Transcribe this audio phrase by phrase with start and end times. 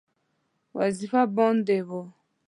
[0.77, 2.01] وظیفه باندې وو.